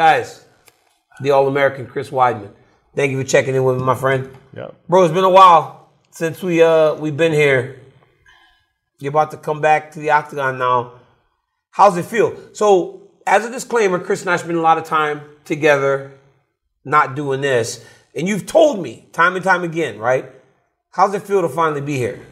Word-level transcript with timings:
Guys, 0.00 0.46
the 1.20 1.32
All 1.32 1.46
American 1.46 1.86
Chris 1.86 2.08
Weidman. 2.08 2.52
Thank 2.96 3.12
you 3.12 3.20
for 3.20 3.28
checking 3.28 3.54
in 3.54 3.64
with 3.64 3.76
me, 3.76 3.82
my 3.82 3.94
friend. 3.94 4.34
Yeah. 4.56 4.68
Bro, 4.88 5.04
it's 5.04 5.12
been 5.12 5.24
a 5.24 5.28
while 5.28 5.90
since 6.10 6.42
we 6.42 6.62
uh 6.62 6.94
we've 6.94 7.18
been 7.18 7.34
here. 7.34 7.82
You're 8.98 9.10
about 9.10 9.30
to 9.32 9.36
come 9.36 9.60
back 9.60 9.90
to 9.90 9.98
the 9.98 10.08
octagon 10.08 10.56
now. 10.56 10.94
How's 11.70 11.98
it 11.98 12.06
feel? 12.06 12.34
So, 12.54 13.10
as 13.26 13.44
a 13.44 13.50
disclaimer, 13.50 13.98
Chris 13.98 14.22
and 14.22 14.30
I 14.30 14.36
spend 14.36 14.56
a 14.56 14.62
lot 14.62 14.78
of 14.78 14.84
time 14.84 15.20
together, 15.44 16.12
not 16.82 17.14
doing 17.14 17.42
this. 17.42 17.84
And 18.14 18.26
you've 18.26 18.46
told 18.46 18.80
me 18.80 19.04
time 19.12 19.36
and 19.36 19.44
time 19.44 19.64
again, 19.64 19.98
right? 19.98 20.32
How's 20.92 21.12
it 21.12 21.24
feel 21.24 21.42
to 21.42 21.48
finally 21.50 21.82
be 21.82 21.98
here? 21.98 22.24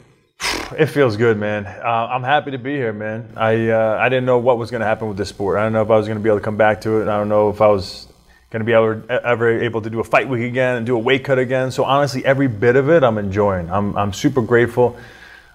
It 0.77 0.87
feels 0.87 1.17
good, 1.17 1.39
man. 1.39 1.67
Uh, 1.67 2.09
I'm 2.11 2.23
happy 2.23 2.51
to 2.51 2.59
be 2.59 2.73
here, 2.75 2.93
man. 2.93 3.33
I 3.37 3.69
uh, 3.71 3.97
I 4.01 4.09
didn't 4.09 4.27
know 4.27 4.39
what 4.39 4.59
was 4.59 4.71
going 4.71 4.81
to 4.81 4.87
happen 4.87 5.09
with 5.09 5.17
this 5.17 5.29
sport. 5.29 5.59
I 5.59 5.63
don't 5.63 5.73
know 5.73 5.83
if 5.83 5.91
I 5.91 5.97
was 5.97 6.07
going 6.07 6.19
to 6.19 6.23
be 6.23 6.29
able 6.29 6.39
to 6.39 6.45
come 6.45 6.57
back 6.57 6.81
to 6.83 7.01
it. 7.01 7.09
I 7.09 7.17
don't 7.17 7.29
know 7.29 7.49
if 7.51 7.61
I 7.61 7.69
was 7.69 8.07
going 8.51 8.61
to 8.61 8.65
be 8.65 8.73
ever, 8.75 9.03
ever 9.11 9.63
able 9.63 9.81
to 9.83 9.91
do 9.91 10.01
a 10.01 10.05
fight 10.05 10.29
week 10.29 10.43
again 10.43 10.77
and 10.77 10.87
do 10.87 10.95
a 10.97 10.99
weight 10.99 11.25
cut 11.25 11.39
again. 11.39 11.71
So 11.71 11.85
honestly, 11.85 12.25
every 12.25 12.49
bit 12.49 12.77
of 12.77 12.91
it, 12.91 13.03
I'm 13.03 13.19
enjoying. 13.19 13.71
I'm 13.71 13.97
I'm 13.97 14.13
super 14.13 14.43
grateful. 14.43 14.97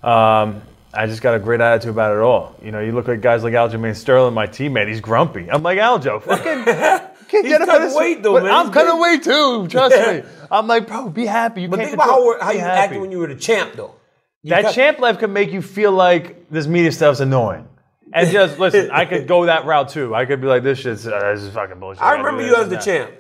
Um, 0.02 0.62
I 0.96 1.07
just 1.07 1.22
got 1.22 1.34
a 1.35 1.40
great 1.40 1.59
attitude 1.62 1.90
about 1.91 2.16
it 2.16 2.19
all. 2.22 2.56
You 2.63 2.72
know, 2.72 2.79
you 2.79 2.91
look 2.91 3.07
at 3.09 3.19
guys 3.22 3.44
like 3.44 3.53
Aljamain 3.53 3.96
Sterling, 3.96 4.34
my 4.34 4.47
teammate. 4.47 4.88
He's 4.88 5.02
grumpy. 5.02 5.50
I'm 5.50 5.63
like 5.63 5.79
Aljo, 5.79 6.22
fucking. 6.23 6.66
Can't 6.66 7.46
He's 7.47 7.57
get 7.57 7.66
cutting 7.66 7.88
this- 7.88 7.96
weight, 7.96 8.22
though, 8.22 8.34
but 8.34 8.44
man. 8.44 8.53
I'm 8.53 8.66
He's 8.68 8.73
cutting 8.73 9.00
weight 9.02 9.23
too. 9.23 9.68
Trust 9.68 9.96
me. 10.07 10.23
I'm 10.52 10.68
like, 10.68 10.88
bro, 10.88 11.09
be 11.09 11.25
happy. 11.25 11.63
You 11.63 11.68
But 11.68 11.79
think 11.79 11.94
about 11.94 12.06
how, 12.09 12.40
how 12.40 12.52
you 12.52 12.59
happy. 12.59 12.79
acted 12.79 13.02
when 13.02 13.12
you 13.12 13.18
were 13.19 13.28
the 13.28 13.35
champ, 13.35 13.73
though. 13.73 13.96
You 14.43 14.49
That 14.49 14.65
cut- 14.65 14.75
champ 14.75 14.99
life 14.99 15.19
can 15.19 15.31
make 15.33 15.51
you 15.51 15.61
feel 15.61 15.91
like 15.93 16.49
this 16.49 16.67
media 16.67 16.91
stuff's 16.91 17.21
annoying. 17.21 17.67
And 18.11 18.29
just 18.29 18.59
listen, 18.65 18.91
I 18.91 19.05
could 19.05 19.27
go 19.27 19.45
that 19.45 19.65
route 19.65 19.89
too. 19.89 20.13
I 20.13 20.25
could 20.25 20.41
be 20.41 20.47
like, 20.47 20.63
this 20.63 20.79
shit's 20.79 21.07
uh, 21.07 21.31
this 21.33 21.43
is 21.43 21.53
fucking 21.53 21.79
bullshit. 21.79 22.03
I 22.03 22.13
remember 22.17 22.45
you 22.45 22.55
as 22.55 22.69
the 22.69 22.77
champ. 22.77 23.11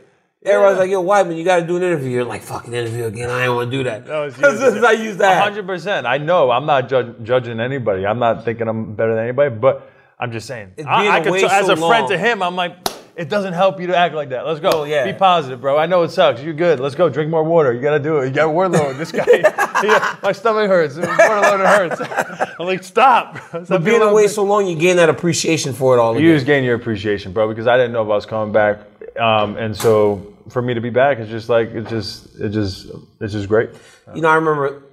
Everybody's 0.45 0.77
like, 0.79 0.91
yo, 0.91 1.01
Weidman, 1.01 1.37
you 1.37 1.45
got 1.45 1.61
to 1.61 1.65
do 1.65 1.77
an 1.77 1.83
interview. 1.83 2.09
You're 2.09 2.25
like, 2.25 2.41
fucking 2.41 2.73
interview 2.73 3.05
again. 3.05 3.29
I 3.29 3.45
don't 3.45 3.55
want 3.55 3.71
to 3.71 3.77
do 3.77 3.83
that. 3.85 4.05
No, 4.07 4.23
it's. 4.23 4.35
That's 4.35 4.59
just- 4.59 4.83
I 4.83 4.91
use 4.91 5.15
that. 5.17 5.41
hundred 5.41 5.65
percent. 5.65 6.05
I 6.05 6.17
know. 6.17 6.51
I'm 6.51 6.65
not 6.65 6.89
judge, 6.89 7.15
judging 7.23 7.61
anybody. 7.61 8.05
I'm 8.05 8.19
not 8.19 8.43
thinking 8.43 8.67
I'm 8.67 8.93
better 8.93 9.15
than 9.15 9.23
anybody. 9.23 9.55
But 9.55 9.89
I'm 10.19 10.33
just 10.33 10.45
saying. 10.45 10.73
It's 10.75 10.85
I, 10.85 11.01
being 11.01 11.11
I 11.13 11.19
could 11.21 11.27
away 11.29 11.43
as 11.45 11.65
so 11.67 11.73
a 11.73 11.77
friend 11.77 12.01
long. 12.03 12.09
to 12.09 12.17
him, 12.17 12.43
I'm 12.43 12.57
like, 12.57 12.85
it 13.15 13.29
doesn't 13.29 13.53
help 13.53 13.79
you 13.79 13.87
to 13.87 13.95
act 13.95 14.15
like 14.15 14.29
that. 14.29 14.45
Let's 14.45 14.59
go. 14.59 14.69
Oh, 14.73 14.83
yeah. 14.85 15.05
Be 15.05 15.13
positive, 15.17 15.61
bro. 15.61 15.77
I 15.77 15.85
know 15.85 16.03
it 16.03 16.09
sucks. 16.09 16.41
You're 16.41 16.53
good. 16.53 16.79
Let's 16.79 16.95
go. 16.95 17.09
Drink 17.09 17.29
more 17.29 17.43
water. 17.43 17.71
You 17.73 17.81
gotta 17.81 17.99
do 17.99 18.17
it. 18.17 18.27
You 18.27 18.31
got 18.33 18.51
warlord. 18.51 18.97
This 18.97 19.11
guy. 19.11 19.25
yeah, 19.83 20.17
my 20.23 20.31
stomach 20.31 20.67
hurts. 20.67 20.95
Warlord 20.95 21.59
hurts. 21.59 22.01
I'm 22.59 22.65
like, 22.65 22.83
stop. 22.83 23.37
Stop 23.49 23.67
But 23.67 23.83
being 23.83 24.01
away 24.01 24.27
so 24.27 24.43
long, 24.43 24.67
you 24.67 24.75
gain 24.75 24.95
that 24.97 25.09
appreciation 25.09 25.73
for 25.73 25.95
it 25.95 25.99
all. 25.99 26.13
You 26.13 26.19
Again. 26.19 26.35
just 26.35 26.45
gain 26.45 26.63
your 26.63 26.75
appreciation, 26.75 27.33
bro, 27.33 27.47
because 27.47 27.67
I 27.67 27.77
didn't 27.77 27.93
know 27.93 28.01
if 28.01 28.07
I 28.07 28.15
was 28.15 28.25
coming 28.25 28.51
back, 28.51 28.79
um, 29.19 29.57
and 29.57 29.75
so 29.75 30.33
for 30.49 30.61
me 30.61 30.73
to 30.73 30.81
be 30.81 30.89
back, 30.89 31.19
it's 31.19 31.29
just 31.29 31.49
like 31.49 31.69
it's 31.69 31.89
just 31.89 32.39
it 32.39 32.49
just 32.49 32.87
it's 33.19 33.33
just 33.33 33.47
great. 33.47 33.69
You 34.13 34.21
know, 34.21 34.29
I 34.29 34.35
remember 34.35 34.83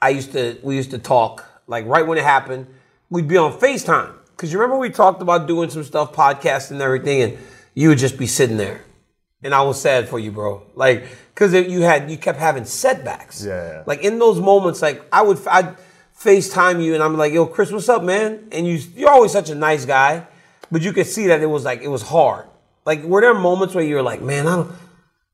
I 0.00 0.10
used 0.10 0.32
to 0.32 0.58
we 0.62 0.76
used 0.76 0.90
to 0.90 0.98
talk 0.98 1.44
like 1.66 1.86
right 1.86 2.06
when 2.06 2.18
it 2.18 2.24
happened. 2.24 2.66
We'd 3.10 3.28
be 3.28 3.36
on 3.36 3.52
Facetime 3.58 4.12
because 4.30 4.52
you 4.52 4.58
remember 4.58 4.78
we 4.78 4.90
talked 4.90 5.22
about 5.22 5.46
doing 5.46 5.70
some 5.70 5.84
stuff, 5.84 6.12
podcasting 6.12 6.72
and 6.72 6.82
everything, 6.82 7.22
and 7.22 7.38
you 7.74 7.88
would 7.88 7.98
just 7.98 8.18
be 8.18 8.26
sitting 8.26 8.56
there, 8.56 8.82
and 9.42 9.54
I 9.54 9.62
was 9.62 9.80
sad 9.80 10.08
for 10.08 10.18
you, 10.18 10.30
bro. 10.32 10.62
Like 10.74 11.06
because 11.34 11.52
you 11.54 11.82
had 11.82 12.10
you 12.10 12.16
kept 12.16 12.38
having 12.38 12.64
setbacks. 12.64 13.44
Yeah, 13.44 13.68
yeah. 13.68 13.82
Like 13.86 14.02
in 14.02 14.18
those 14.18 14.40
moments, 14.40 14.82
like 14.82 15.02
I 15.12 15.22
would 15.22 15.44
I'd 15.46 15.76
FaceTime 16.18 16.84
you, 16.84 16.94
and 16.94 17.02
I'm 17.02 17.16
like, 17.16 17.32
"Yo, 17.32 17.46
Chris, 17.46 17.72
what's 17.72 17.88
up, 17.88 18.02
man?" 18.02 18.48
And 18.52 18.66
you 18.66 18.78
you're 18.94 19.10
always 19.10 19.32
such 19.32 19.50
a 19.50 19.54
nice 19.54 19.84
guy, 19.84 20.26
but 20.70 20.82
you 20.82 20.92
could 20.92 21.06
see 21.06 21.26
that 21.28 21.40
it 21.40 21.46
was 21.46 21.64
like 21.64 21.82
it 21.82 21.88
was 21.88 22.02
hard. 22.02 22.46
Like 22.84 23.02
were 23.02 23.20
there 23.20 23.34
moments 23.34 23.74
where 23.74 23.84
you 23.84 23.96
were 23.96 24.02
like, 24.02 24.22
"Man, 24.22 24.46
I 24.46 24.56
don't." 24.56 24.72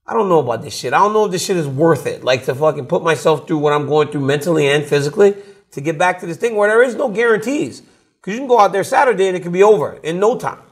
I 0.09 0.15
don't 0.15 0.31
know 0.31 0.39
about 0.39 0.63
this 0.63 0.75
shit. 0.75 0.95
I 0.95 1.01
don't 1.01 1.13
know 1.13 1.27
if 1.27 1.33
this 1.33 1.45
shit 1.45 1.59
is 1.59 1.69
worth 1.69 2.07
it. 2.07 2.25
Like 2.25 2.47
to 2.47 2.55
fucking 2.55 2.87
put 2.87 3.03
myself 3.03 3.47
through 3.47 3.59
what 3.59 3.75
I'm 3.75 3.87
going 3.87 4.09
through 4.09 4.23
mentally 4.23 4.67
and 4.67 4.83
physically 4.83 5.35
to 5.73 5.83
get 5.83 5.99
back 5.99 6.21
to 6.21 6.27
this 6.27 6.39
thing 6.39 6.57
where 6.57 6.67
there 6.67 6.83
is 6.83 6.95
no 6.95 7.11
guarantees. 7.11 7.83
Because 8.17 8.33
you 8.33 8.39
can 8.41 8.49
go 8.49 8.59
out 8.59 8.73
there 8.73 8.85
Saturday 8.85 9.29
and 9.29 9.37
it 9.37 9.41
can 9.41 9.53
be 9.53 9.63
over 9.63 10.01
in 10.03 10.19
no 10.19 10.39
time. 10.39 10.63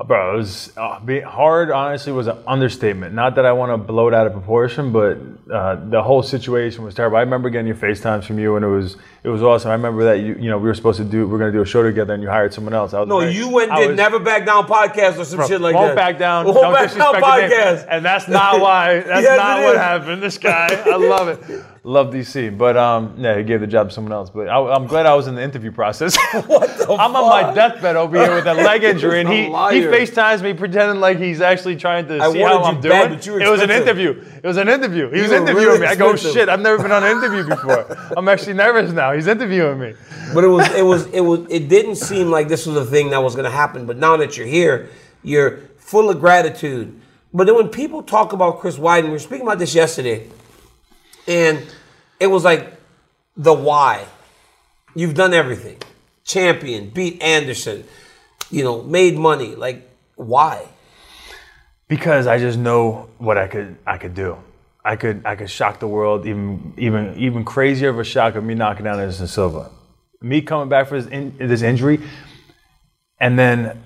Uh, 0.00 0.04
Bro, 0.04 0.34
it 0.34 0.36
was 0.38 0.72
uh, 0.76 1.00
hard. 1.26 1.70
Honestly, 1.72 2.12
was 2.12 2.28
an 2.28 2.38
understatement. 2.46 3.14
Not 3.14 3.34
that 3.34 3.44
I 3.44 3.52
want 3.52 3.72
to 3.72 3.78
blow 3.78 4.06
it 4.06 4.14
out 4.14 4.28
of 4.28 4.32
proportion, 4.32 4.92
but 4.92 5.18
uh, 5.52 5.74
the 5.90 6.00
whole 6.02 6.22
situation 6.22 6.84
was 6.84 6.94
terrible. 6.94 7.16
I 7.16 7.20
remember 7.22 7.50
getting 7.50 7.66
your 7.66 7.74
FaceTimes 7.74 8.24
from 8.24 8.38
you, 8.38 8.54
and 8.54 8.64
it 8.64 8.68
was 8.68 8.96
it 9.24 9.28
was 9.28 9.42
awesome. 9.42 9.70
I 9.70 9.74
remember 9.74 10.04
that 10.04 10.20
you 10.20 10.34
you 10.34 10.50
know 10.50 10.58
we 10.58 10.68
were 10.68 10.74
supposed 10.74 10.98
to 10.98 11.04
do 11.04 11.26
we 11.26 11.34
are 11.34 11.38
going 11.38 11.50
to 11.52 11.58
do 11.58 11.62
a 11.62 11.66
show 11.66 11.82
together, 11.82 12.14
and 12.14 12.22
you 12.22 12.28
hired 12.28 12.54
someone 12.54 12.74
else. 12.74 12.94
I 12.94 13.00
was 13.00 13.08
No, 13.08 13.18
very- 13.20 13.32
you 13.34 13.48
went 13.48 13.70
and 13.72 13.80
did 13.80 13.88
was- 13.88 13.96
Never 13.96 14.20
Back 14.20 14.46
Down 14.46 14.66
podcast 14.68 15.18
or 15.18 15.24
some 15.24 15.38
Bro, 15.38 15.48
shit 15.48 15.60
like 15.60 15.74
won't 15.74 15.88
that. 15.88 15.96
back 15.96 16.18
down. 16.18 16.44
Won't 16.44 16.58
don't 16.58 16.72
back 16.72 16.94
down 16.94 17.14
disrespect 17.14 17.24
the 17.24 17.36
name. 17.40 17.50
podcast. 17.50 17.86
And 17.90 18.04
that's 18.04 18.28
not 18.28 18.60
why. 18.60 19.00
That's 19.00 19.22
Yes, 19.28 19.36
not 19.36 19.62
what 19.64 19.76
happened. 19.76 20.22
This 20.22 20.38
guy, 20.38 20.68
I 20.86 20.96
love 20.96 21.28
it. 21.28 21.64
Love 21.84 22.08
DC, 22.08 22.56
but 22.58 22.76
um, 22.76 23.14
yeah, 23.18 23.38
he 23.38 23.44
gave 23.44 23.60
the 23.60 23.66
job 23.66 23.88
to 23.88 23.94
someone 23.94 24.12
else. 24.12 24.30
But 24.30 24.48
I, 24.48 24.58
I'm 24.58 24.86
glad 24.86 25.06
I 25.06 25.14
was 25.14 25.26
in 25.26 25.34
the 25.34 25.42
interview 25.42 25.70
process. 25.72 26.16
What 26.46 26.76
the 26.76 26.92
I'm 26.92 27.14
on 27.14 27.28
my 27.28 27.54
deathbed 27.54 27.96
over 27.96 28.20
here 28.20 28.34
with 28.34 28.46
a 28.46 28.54
leg 28.68 28.82
injury, 28.84 29.20
and 29.20 29.28
he 29.28 29.44
he. 29.44 29.50
FaceTimes 29.50 30.42
me 30.42 30.54
pretending 30.54 31.00
like 31.00 31.18
he's 31.18 31.40
actually 31.40 31.76
trying 31.76 32.06
to 32.08 32.18
I 32.18 32.32
see 32.32 32.40
how 32.40 32.62
I'm 32.62 32.76
you 32.76 32.82
bad, 32.90 33.20
doing. 33.20 33.40
you 33.40 33.46
it 33.46 33.50
was 33.50 33.62
an 33.62 33.70
interview. 33.70 34.22
It 34.42 34.46
was 34.46 34.56
an 34.56 34.68
interview. 34.68 35.10
He 35.10 35.20
was 35.22 35.30
interviewing 35.30 35.66
really 35.66 35.80
me. 35.80 35.86
I 35.86 35.94
go, 35.94 36.10
expensive. 36.10 36.32
shit, 36.32 36.48
I've 36.48 36.60
never 36.60 36.82
been 36.82 36.92
on 36.92 37.04
an 37.04 37.16
interview 37.16 37.46
before. 37.46 37.96
I'm 38.16 38.28
actually 38.28 38.54
nervous 38.54 38.92
now. 38.92 39.12
He's 39.12 39.26
interviewing 39.26 39.78
me. 39.78 39.94
But 40.34 40.44
it 40.44 40.48
was 40.48 40.68
it 40.74 40.84
was 40.84 41.06
it 41.06 41.20
was 41.20 41.46
it 41.48 41.68
didn't 41.68 41.96
seem 41.96 42.30
like 42.30 42.48
this 42.48 42.66
was 42.66 42.76
a 42.76 42.84
thing 42.84 43.10
that 43.10 43.22
was 43.22 43.34
gonna 43.34 43.50
happen. 43.50 43.86
But 43.86 43.96
now 43.96 44.16
that 44.16 44.36
you're 44.36 44.46
here, 44.46 44.90
you're 45.22 45.58
full 45.76 46.10
of 46.10 46.20
gratitude. 46.20 47.00
But 47.32 47.46
then 47.46 47.56
when 47.56 47.68
people 47.68 48.02
talk 48.02 48.32
about 48.32 48.60
Chris 48.60 48.78
Weidman, 48.78 49.04
we 49.04 49.10
were 49.10 49.18
speaking 49.18 49.46
about 49.46 49.58
this 49.58 49.74
yesterday, 49.74 50.28
and 51.28 51.64
it 52.18 52.26
was 52.26 52.42
like 52.42 52.74
the 53.36 53.54
why. 53.54 54.04
You've 54.94 55.14
done 55.14 55.34
everything. 55.34 55.78
Champion, 56.24 56.90
beat 56.90 57.22
Anderson, 57.22 57.84
you 58.50 58.64
know, 58.64 58.82
made 58.82 59.16
money. 59.16 59.54
Like, 59.54 59.88
why? 60.16 60.66
because 61.88 62.26
I 62.26 62.38
just 62.38 62.58
know 62.58 63.08
what 63.18 63.38
I 63.38 63.48
could 63.48 63.76
I 63.86 63.98
could 63.98 64.14
do. 64.14 64.36
I 64.84 64.96
could 64.96 65.22
I 65.24 65.34
could 65.34 65.50
shock 65.50 65.80
the 65.80 65.88
world 65.88 66.26
even 66.26 66.74
even 66.76 67.16
even 67.18 67.44
crazier 67.44 67.88
of 67.88 67.98
a 67.98 68.04
shock 68.04 68.36
of 68.36 68.44
me 68.44 68.54
knocking 68.54 68.84
down 68.84 69.00
Anderson 69.00 69.26
Silva. 69.26 69.70
Me 70.20 70.42
coming 70.42 70.68
back 70.68 70.88
for 70.88 71.00
this, 71.00 71.10
in, 71.10 71.36
this 71.38 71.62
injury, 71.62 72.00
and 73.20 73.38
then 73.38 73.82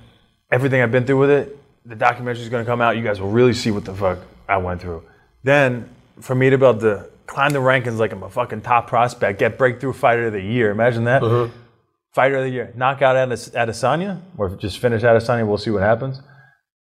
everything 0.50 0.80
I've 0.80 0.92
been 0.92 1.06
through 1.06 1.18
with 1.18 1.30
it. 1.30 1.58
The 1.84 1.96
documentary 1.96 2.42
is 2.42 2.48
going 2.48 2.64
to 2.64 2.70
come 2.70 2.80
out. 2.80 2.96
You 2.96 3.02
guys 3.02 3.20
will 3.20 3.30
really 3.30 3.52
see 3.52 3.70
what 3.70 3.84
the 3.84 3.94
fuck 3.94 4.18
I 4.48 4.56
went 4.56 4.80
through. 4.80 5.02
Then 5.42 5.90
for 6.20 6.34
me 6.34 6.48
to 6.48 6.56
be 6.56 6.64
able 6.64 6.80
to 6.80 7.10
climb 7.26 7.52
the 7.52 7.58
rankings 7.60 7.98
like 7.98 8.12
I'm 8.12 8.22
a 8.22 8.28
fucking 8.30 8.62
top 8.62 8.86
prospect, 8.88 9.38
get 9.38 9.58
breakthrough 9.58 9.92
fighter 9.92 10.26
of 10.26 10.32
the 10.32 10.40
year. 10.42 10.70
Imagine 10.70 11.04
that. 11.04 11.22
Mm-hmm. 11.22 11.56
Fighter 12.12 12.36
of 12.36 12.44
the 12.44 12.50
year, 12.50 12.72
knock 12.76 13.00
out 13.00 13.16
Ades- 13.16 13.50
Adesanya, 13.50 14.20
or 14.36 14.50
just 14.50 14.78
finish 14.78 15.02
Adesanya. 15.02 15.46
We'll 15.46 15.56
see 15.56 15.70
what 15.70 15.82
happens. 15.82 16.20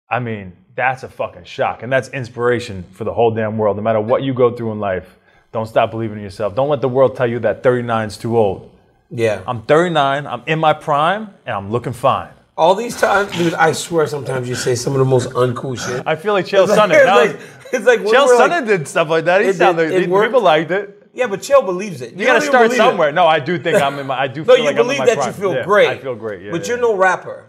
I 0.08 0.20
mean, 0.20 0.52
that's 0.76 1.02
a 1.02 1.08
fucking 1.08 1.42
shock. 1.44 1.82
And 1.82 1.92
that's 1.92 2.08
inspiration 2.10 2.84
for 2.92 3.02
the 3.02 3.12
whole 3.12 3.32
damn 3.34 3.58
world. 3.58 3.76
No 3.76 3.82
matter 3.82 4.00
what 4.00 4.22
you 4.22 4.32
go 4.32 4.54
through 4.56 4.70
in 4.72 4.78
life, 4.78 5.16
don't 5.52 5.66
stop 5.66 5.90
believing 5.90 6.18
in 6.18 6.22
yourself. 6.22 6.54
Don't 6.54 6.68
let 6.68 6.80
the 6.80 6.88
world 6.88 7.16
tell 7.16 7.26
you 7.26 7.40
that 7.40 7.64
39 7.64 8.06
is 8.08 8.16
too 8.16 8.38
old. 8.38 8.70
Yeah. 9.10 9.42
I'm 9.46 9.62
39, 9.62 10.26
I'm 10.26 10.42
in 10.46 10.58
my 10.60 10.72
prime, 10.72 11.30
and 11.46 11.54
I'm 11.56 11.70
looking 11.72 11.94
fine. 11.94 12.30
All 12.56 12.74
these 12.74 13.00
times, 13.00 13.32
dude, 13.32 13.54
I 13.54 13.72
swear 13.72 14.06
sometimes 14.06 14.48
you 14.48 14.54
say 14.54 14.74
some 14.74 14.92
of 14.92 14.98
the 14.98 15.04
most 15.04 15.30
uncool 15.30 15.78
shit. 15.78 16.04
I 16.06 16.14
feel 16.16 16.32
like 16.32 16.46
Chael 16.46 16.66
like- 16.68 16.78
Sonnen. 16.78 17.06
like- 17.06 17.57
it's 17.72 17.86
like 17.86 18.00
Chael 18.00 18.26
we're 18.26 18.36
like- 18.38 18.50
Sonnen 18.52 18.66
did 18.66 18.88
stuff 18.88 19.08
like 19.08 19.24
that. 19.26 19.40
He 19.42 19.48
It 19.48 19.56
sounded, 19.56 19.90
it 19.92 20.00
he- 20.00 20.06
people 20.06 20.40
liked 20.40 20.70
it. 20.70 20.94
Yeah, 21.14 21.26
but 21.26 21.40
Chael 21.40 21.64
believes 21.64 22.00
it. 22.00 22.14
You, 22.14 22.26
gotta 22.26 22.40
start 22.40 22.66
believe 22.66 22.72
it. 22.72 22.76
somewhere. 22.76 23.10
No, 23.12 23.26
I 23.26 23.40
do 23.40 23.58
think 23.58 23.82
I'm 23.82 23.98
in 23.98 24.06
my. 24.06 24.20
I 24.20 24.28
do. 24.28 24.40
No, 24.44 24.54
feel 24.54 24.58
you 24.58 24.64
like 24.64 24.74
I'm 24.74 24.80
in 24.82 24.86
believe 24.86 24.98
my 25.00 25.06
that 25.06 25.16
prime. 25.16 25.26
you 25.28 25.32
feel 25.32 25.54
Yeah, 25.54 25.64
great. 25.64 25.88
I 25.88 25.98
feel 25.98 26.14
great. 26.14 26.42
Yeah, 26.42 26.50
but 26.52 26.62
yeah. 26.62 26.68
you're 26.68 26.78
no 26.78 26.94
rapper. 26.96 27.44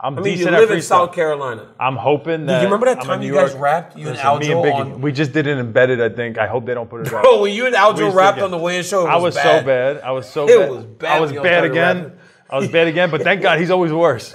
I'm 0.00 0.16
I 0.16 0.20
mean, 0.20 0.34
decent 0.36 0.50
you 0.50 0.54
at 0.54 0.60
live 0.60 0.70
in. 0.70 0.82
South 0.82 1.12
Carolina. 1.12 1.74
I'm 1.80 1.96
hoping 1.96 2.46
that. 2.46 2.60
you 2.60 2.66
remember 2.68 2.86
that 2.86 3.02
time 3.02 3.20
you 3.20 3.34
guys 3.34 3.52
rapped? 3.54 3.96
You 3.98 4.06
and 4.10 4.16
Listen, 4.16 4.38
me 4.38 4.52
and 4.52 4.60
Aljo 4.60 4.64
Biggie. 4.64 4.74
on- 4.94 5.00
We 5.00 5.10
just 5.10 5.32
did 5.32 5.48
an 5.48 5.58
embedded. 5.58 6.00
I 6.00 6.10
think. 6.10 6.38
I 6.38 6.46
hope 6.46 6.66
they 6.66 6.74
don't 6.74 6.88
put 6.88 7.00
it. 7.04 7.08
Bro, 7.10 7.18
out. 7.18 7.40
when 7.40 7.52
you 7.52 7.66
and 7.66 7.74
Aljo 7.74 8.14
rapped 8.14 8.38
on 8.40 8.52
the 8.52 8.58
weigh-in 8.58 8.84
show, 8.84 9.06
it 9.06 9.10
I 9.10 9.16
was 9.16 9.34
so 9.34 9.42
bad. 9.64 10.00
I 10.02 10.12
was 10.12 10.28
so 10.28 10.44
It 10.48 10.56
bad. 10.60 10.70
was 10.70 10.84
bad 10.84 11.10
I 11.16 11.20
was 11.20 11.32
bad 11.32 11.64
again. 11.64 12.12
I 12.50 12.58
was 12.58 12.68
bad 12.68 12.86
again, 12.86 13.10
but 13.10 13.22
thank 13.22 13.42
God 13.42 13.58
he's 13.58 13.70
always 13.70 13.92
worse. 13.92 14.32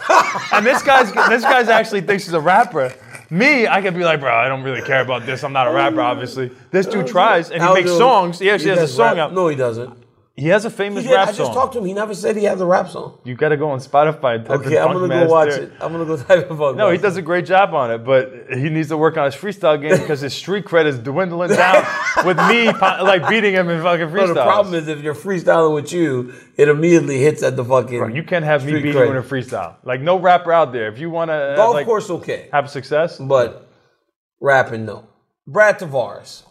and 0.51 0.65
this 0.65 0.83
guy's 0.83 1.11
this 1.29 1.43
guy's 1.43 1.69
actually 1.69 2.01
thinks 2.01 2.25
he's 2.25 2.33
a 2.33 2.41
rapper. 2.41 2.93
Me, 3.33 3.67
I 3.67 3.81
could 3.81 3.95
be 3.95 4.03
like, 4.03 4.19
bro, 4.19 4.31
I 4.31 4.47
don't 4.47 4.61
really 4.61 4.83
care 4.83 5.01
about 5.01 5.25
this. 5.25 5.43
I'm 5.43 5.53
not 5.53 5.67
a 5.67 5.71
rapper, 5.71 6.01
obviously. 6.01 6.51
This 6.69 6.85
dude 6.85 7.07
tries 7.07 7.49
and 7.49 7.63
he 7.63 7.73
makes 7.73 7.89
songs. 7.89 8.37
He 8.37 8.51
actually 8.51 8.69
has 8.69 8.77
a 8.77 8.81
does 8.81 8.95
song 8.95 9.17
rap. 9.17 9.29
out. 9.29 9.33
No, 9.33 9.47
he 9.47 9.55
doesn't. 9.55 10.02
He 10.35 10.47
has 10.47 10.65
a 10.65 10.71
famous 10.71 11.03
did. 11.03 11.13
rap 11.13 11.27
song. 11.27 11.35
I 11.35 11.37
just 11.37 11.53
talked 11.53 11.73
to 11.73 11.79
him. 11.79 11.85
He 11.85 11.93
never 11.93 12.15
said 12.15 12.35
he 12.35 12.45
has 12.45 12.59
a 12.59 12.65
rap 12.65 12.89
song. 12.89 13.19
You 13.23 13.35
got 13.35 13.49
to 13.49 13.57
go 13.57 13.69
on 13.69 13.77
Spotify 13.77 14.37
and 14.37 14.45
type 14.45 14.61
Okay, 14.61 14.79
I'm 14.79 14.91
gonna 14.91 15.07
go 15.07 15.27
watch 15.27 15.49
it. 15.49 15.71
I'm 15.79 15.91
gonna 15.91 16.05
go 16.05 16.17
type 16.23 16.49
it 16.49 16.51
up. 16.51 16.75
No, 16.75 16.89
he 16.89 16.97
does 16.97 17.17
a 17.17 17.21
great 17.21 17.45
job 17.45 17.75
on 17.75 17.91
it, 17.91 17.99
but 17.99 18.45
he 18.49 18.69
needs 18.69 18.87
to 18.87 18.97
work 18.97 19.15
on 19.15 19.25
his 19.25 19.35
freestyle 19.35 19.79
game 19.79 19.95
because 19.95 20.21
his 20.21 20.33
street 20.33 20.65
cred 20.65 20.85
is 20.85 20.97
dwindling 20.97 21.51
down 21.51 21.85
with 22.25 22.37
me 22.49 22.65
like 22.65 23.29
beating 23.29 23.53
him 23.53 23.69
in 23.69 23.83
fucking 23.83 24.11
No, 24.11 24.21
freestyle. 24.21 24.27
the 24.33 24.43
problem 24.43 24.73
is 24.73 24.87
if 24.87 25.01
you're 25.01 25.13
freestyling 25.13 25.75
with 25.75 25.93
you, 25.93 26.33
it 26.57 26.67
immediately 26.67 27.19
hits 27.19 27.43
at 27.43 27.55
the 27.55 27.63
fucking. 27.63 27.99
Bro, 27.99 28.07
you 28.07 28.23
can't 28.23 28.43
have 28.43 28.65
me 28.65 28.81
beat 28.81 28.95
cred. 28.95 29.05
you 29.05 29.11
in 29.11 29.17
a 29.17 29.21
freestyle. 29.21 29.75
Like 29.83 30.01
no 30.01 30.17
rapper 30.17 30.51
out 30.51 30.73
there. 30.73 30.87
If 30.91 30.97
you 30.97 31.11
want 31.11 31.29
to 31.29 31.35
uh, 31.35 31.55
Golf 31.57 31.75
like, 31.75 31.85
course, 31.85 32.09
okay, 32.09 32.49
have 32.51 32.71
success, 32.71 33.19
but 33.19 33.69
rapping, 34.41 34.85
no. 34.85 35.07
Brad 35.45 35.77
Tavares, 35.77 36.41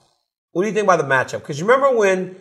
what 0.53 0.63
do 0.63 0.69
you 0.69 0.75
think 0.75 0.85
about 0.85 0.99
the 0.99 1.13
matchup? 1.13 1.41
Because 1.41 1.59
you 1.59 1.67
remember 1.67 1.97
when 1.97 2.37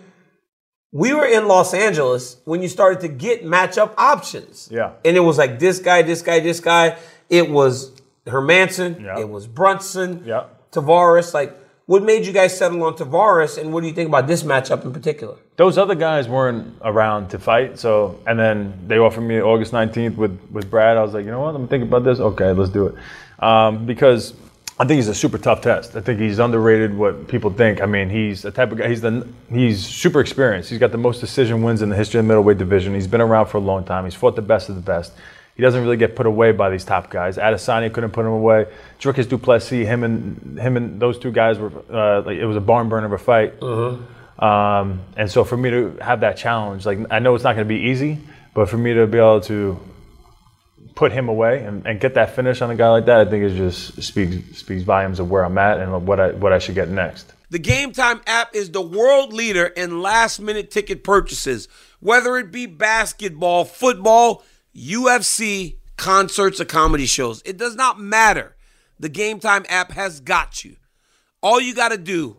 we 0.92 1.14
were 1.14 1.26
in 1.26 1.48
Los 1.48 1.74
Angeles 1.74 2.38
when 2.46 2.62
you 2.62 2.68
started 2.68 3.00
to 3.02 3.08
get 3.08 3.44
matchup 3.46 3.94
options. 3.98 4.68
Yeah. 4.72 4.94
And 5.06 5.16
it 5.16 5.22
was 5.22 5.38
like 5.38 5.60
this 5.60 5.80
guy, 5.80 6.02
this 6.02 6.22
guy, 6.22 6.40
this 6.40 6.60
guy. 6.60 6.98
It 7.30 7.50
was 7.50 7.92
Hermansson. 8.26 9.02
Yeah. 9.02 9.20
It 9.20 9.30
was 9.30 9.48
Brunson. 9.48 10.24
Yeah. 10.26 10.46
Tavares. 10.72 11.34
Like, 11.34 11.58
what 11.86 12.04
made 12.04 12.26
you 12.26 12.34
guys 12.34 12.58
settle 12.58 12.84
on 12.84 12.96
Tavares? 12.96 13.58
And 13.58 13.72
what 13.74 13.82
do 13.82 13.88
you 13.88 13.94
think 13.94 14.10
about 14.10 14.28
this 14.28 14.44
matchup 14.44 14.84
in 14.84 14.92
particular? 14.92 15.38
those 15.62 15.78
other 15.78 15.94
guys 15.94 16.28
weren't 16.28 16.76
around 16.82 17.30
to 17.30 17.38
fight. 17.38 17.78
So, 17.78 18.20
and 18.26 18.40
then 18.40 18.74
they 18.88 18.98
offered 18.98 19.22
me 19.22 19.40
August 19.40 19.74
19th 19.74 20.16
with, 20.16 20.40
with 20.50 20.72
Brad. 20.72 20.98
I 20.98 21.04
was 21.04 21.14
like, 21.14 21.24
you 21.24 21.30
know 21.30 21.42
what? 21.42 21.54
I'm 21.54 21.68
thinking 21.68 21.88
about 21.88 22.04
this. 22.04 22.20
Okay, 22.20 22.52
let's 22.52 22.72
do 22.72 22.88
it. 22.88 22.96
Um, 23.44 23.86
because 23.86 24.34
I 24.82 24.84
think 24.84 24.98
he's 24.98 25.10
a 25.10 25.14
super 25.14 25.38
tough 25.38 25.62
test. 25.62 25.96
I 25.96 26.02
think 26.02 26.20
he's 26.20 26.40
underrated 26.40 26.98
what 26.98 27.28
people 27.28 27.52
think. 27.52 27.84
I 27.84 27.86
mean, 27.86 28.10
he's 28.10 28.42
the 28.42 28.50
type 28.50 28.72
of 28.72 28.80
guy, 28.80 28.90
he's 28.90 29.02
the, 29.02 29.28
he's 29.48 29.86
super 29.86 30.20
experienced. 30.20 30.72
He's 30.72 30.80
got 30.80 30.92
the 30.92 30.98
most 30.98 31.20
decision 31.20 31.62
wins 31.62 31.84
in 31.84 31.90
the 31.90 31.96
history 31.96 32.20
of 32.20 32.26
the 32.26 32.28
middleweight 32.30 32.58
division. 32.58 32.96
He's 32.96 33.06
been 33.06 33.22
around 33.22 33.46
for 33.46 33.58
a 33.58 33.62
long 33.62 33.84
time. 33.86 34.06
He's 34.06 34.16
fought 34.16 34.36
the 34.36 34.42
best 34.42 34.70
of 34.70 34.76
the 34.76 34.82
best. 34.82 35.14
He 35.56 35.62
doesn't 35.62 35.84
really 35.84 35.98
get 35.98 36.16
put 36.16 36.26
away 36.26 36.52
by 36.52 36.72
these 36.72 36.84
top 36.84 37.12
guys. 37.12 37.38
Adesanya 37.38 37.94
couldn't 37.94 38.10
put 38.10 38.22
him 38.22 38.32
away. 38.32 38.66
Dricus 39.00 39.30
Du 39.30 39.38
Plessis, 39.38 39.86
him 39.86 40.04
and 40.04 40.58
him 40.58 40.76
and 40.78 41.00
those 41.00 41.20
two 41.20 41.32
guys 41.32 41.60
were 41.60 41.72
uh, 41.94 42.24
like 42.24 42.40
it 42.40 42.46
was 42.48 42.58
a 42.58 42.62
barn 42.62 42.90
burner 42.90 43.06
of 43.06 43.12
a 43.12 43.20
fight. 43.20 43.62
Um, 44.40 45.02
and 45.16 45.30
so 45.30 45.44
for 45.44 45.58
me 45.58 45.70
to 45.70 45.96
have 46.02 46.22
that 46.22 46.38
challenge, 46.38 46.88
like 46.88 46.98
I 47.12 47.20
know 47.20 47.36
it's 47.36 47.44
not 47.44 47.56
going 47.56 47.68
to 47.68 47.72
be 47.72 47.82
easy, 47.82 48.18
but 48.56 48.68
for 48.68 48.78
me 48.80 48.96
to 48.96 49.06
be 49.06 49.20
able 49.20 49.42
to 49.42 49.80
put 51.02 51.12
him 51.12 51.30
away 51.30 51.64
and, 51.64 51.84
and 51.88 52.00
get 52.00 52.14
that 52.14 52.36
finish 52.36 52.62
on 52.62 52.70
a 52.70 52.76
guy 52.76 52.88
like 52.88 53.08
that, 53.08 53.22
I 53.22 53.26
think 53.26 53.44
it 53.44 53.56
just 53.56 54.00
speaks 54.04 54.60
speaks 54.60 54.84
volumes 54.84 55.20
of 55.20 55.32
where 55.32 55.44
I'm 55.44 55.58
at 55.58 55.80
and 55.80 56.06
what 56.06 56.20
I 56.20 56.30
what 56.34 56.54
I 56.54 56.60
should 56.60 56.76
get 56.76 56.90
next. 56.90 57.34
The 57.50 57.58
Gametime 57.58 58.22
app 58.28 58.56
is 58.56 58.70
the 58.70 58.84
world 58.84 59.34
leader 59.34 59.66
in 59.66 60.04
last 60.04 60.40
minute 60.40 60.70
ticket 60.70 61.04
purchases, 61.04 61.68
whether 62.02 62.38
it 62.38 62.52
be 62.52 62.68
basketball, 62.68 63.66
football, 63.66 64.44
UFC, 64.76 65.78
concerts, 65.98 66.62
or 66.62 66.66
comedy 66.66 67.08
shows. 67.08 67.42
It 67.46 67.58
does 67.58 67.76
not 67.76 68.00
matter. 68.00 68.56
The 69.00 69.10
Gametime 69.10 69.66
app 69.70 69.94
has 69.94 70.20
got 70.20 70.64
you. 70.64 70.76
All 71.42 71.60
you 71.60 71.74
got 71.74 71.90
to 71.90 71.98
do, 71.98 72.38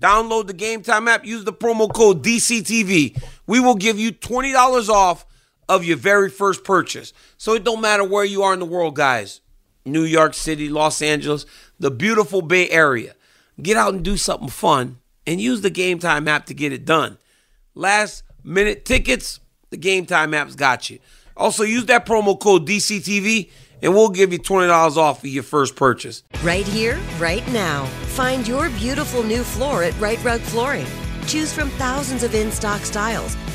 download 0.00 0.48
the 0.48 0.54
Gametime 0.54 1.08
app, 1.08 1.24
use 1.24 1.44
the 1.44 1.52
promo 1.52 1.88
code 1.94 2.24
DCTV. 2.24 3.22
We 3.46 3.60
will 3.60 3.76
give 3.76 4.00
you 4.00 4.10
$20 4.10 4.88
off 4.88 5.26
of 5.70 5.84
your 5.84 5.96
very 5.96 6.28
first 6.28 6.64
purchase. 6.64 7.12
So 7.38 7.54
it 7.54 7.62
don't 7.62 7.80
matter 7.80 8.02
where 8.02 8.24
you 8.24 8.42
are 8.42 8.52
in 8.52 8.58
the 8.58 8.66
world, 8.66 8.96
guys. 8.96 9.40
New 9.86 10.02
York 10.02 10.34
City, 10.34 10.68
Los 10.68 11.00
Angeles, 11.00 11.46
the 11.78 11.92
beautiful 11.92 12.42
Bay 12.42 12.68
Area. 12.68 13.14
Get 13.62 13.76
out 13.76 13.94
and 13.94 14.04
do 14.04 14.16
something 14.16 14.48
fun 14.48 14.98
and 15.26 15.40
use 15.40 15.60
the 15.60 15.70
Gametime 15.70 16.28
app 16.28 16.46
to 16.46 16.54
get 16.54 16.72
it 16.72 16.84
done. 16.84 17.18
Last 17.74 18.24
minute 18.42 18.84
tickets, 18.84 19.38
the 19.70 19.78
Gametime 19.78 20.34
app's 20.34 20.56
got 20.56 20.90
you. 20.90 20.98
Also, 21.36 21.62
use 21.62 21.86
that 21.86 22.04
promo 22.04 22.38
code 22.38 22.66
DCTV 22.66 23.50
and 23.80 23.94
we'll 23.94 24.10
give 24.10 24.32
you 24.32 24.38
$20 24.38 24.96
off 24.96 25.22
of 25.24 25.30
your 25.30 25.44
first 25.44 25.76
purchase. 25.76 26.24
Right 26.42 26.66
here, 26.66 26.98
right 27.18 27.46
now. 27.52 27.84
Find 28.16 28.46
your 28.46 28.68
beautiful 28.70 29.22
new 29.22 29.44
floor 29.44 29.84
at 29.84 29.98
Rite 30.00 30.22
Rug 30.24 30.40
Flooring. 30.40 30.86
Choose 31.26 31.52
from 31.52 31.70
thousands 31.70 32.22
of 32.24 32.34
in 32.34 32.50
stock 32.50 32.80
styles, 32.80 33.36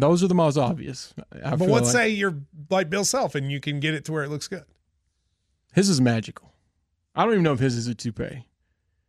Those 0.00 0.22
are 0.22 0.28
the 0.28 0.34
most 0.34 0.56
obvious. 0.56 1.14
I 1.44 1.50
But 1.50 1.60
feel 1.60 1.68
let's 1.68 1.86
like. 1.86 1.92
say 1.92 2.08
you're 2.10 2.36
like 2.70 2.90
Bill 2.90 3.04
Self 3.04 3.34
and 3.34 3.50
you 3.50 3.60
can 3.60 3.80
get 3.80 3.94
it 3.94 4.04
to 4.06 4.12
where 4.12 4.24
it 4.24 4.30
looks 4.30 4.48
good. 4.48 4.64
His 5.74 5.88
is 5.88 6.00
magical. 6.00 6.52
I 7.14 7.24
don't 7.24 7.32
even 7.34 7.44
know 7.44 7.52
if 7.52 7.58
his 7.60 7.76
is 7.76 7.86
a 7.86 7.94
toupee. 7.94 8.46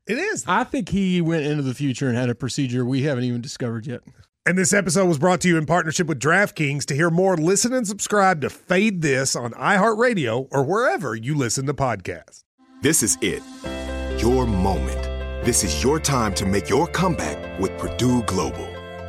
It 0.05 0.17
is. 0.17 0.43
I 0.47 0.63
think 0.65 0.89
he 0.89 1.21
went 1.21 1.45
into 1.45 1.63
the 1.63 1.73
future 1.73 2.09
and 2.09 2.17
had 2.17 2.29
a 2.29 2.35
procedure 2.35 2.85
we 2.85 3.03
haven't 3.03 3.23
even 3.23 3.39
discovered 3.41 3.87
yet. 3.87 4.01
And 4.45 4.57
this 4.57 4.73
episode 4.73 5.07
was 5.07 5.17
brought 5.17 5.39
to 5.41 5.47
you 5.47 5.57
in 5.57 5.65
partnership 5.65 6.07
with 6.07 6.19
DraftKings. 6.19 6.83
To 6.87 6.93
hear 6.95 7.09
more, 7.09 7.37
listen 7.37 7.71
and 7.71 7.87
subscribe 7.87 8.41
to 8.41 8.49
Fade 8.49 9.01
This 9.01 9.35
on 9.37 9.51
iHeartRadio 9.53 10.47
or 10.51 10.63
wherever 10.65 11.15
you 11.15 11.33
listen 11.35 11.65
to 11.67 11.73
podcasts. 11.73 12.43
This 12.81 13.01
is 13.03 13.17
it. 13.21 13.41
Your 14.21 14.45
moment. 14.45 15.01
This 15.45 15.63
is 15.63 15.81
your 15.81 15.99
time 15.99 16.33
to 16.35 16.45
make 16.45 16.67
your 16.69 16.87
comeback 16.87 17.59
with 17.59 17.77
Purdue 17.77 18.23
Global. 18.23 18.67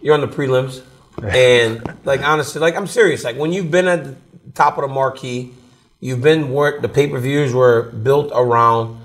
You're 0.00 0.14
on 0.14 0.20
the 0.20 0.28
prelims, 0.28 0.82
and 1.22 1.82
like 2.04 2.22
honestly, 2.22 2.60
like 2.60 2.76
I'm 2.76 2.86
serious. 2.86 3.24
Like 3.24 3.36
when 3.36 3.52
you've 3.52 3.70
been 3.70 3.88
at 3.88 4.04
the 4.04 4.16
top 4.54 4.78
of 4.78 4.82
the 4.82 4.88
marquee, 4.88 5.52
you've 6.00 6.22
been 6.22 6.52
where 6.52 6.80
the 6.80 6.88
pay 6.88 7.08
per 7.08 7.18
views 7.18 7.52
were 7.52 7.90
built 7.90 8.32
around. 8.34 9.00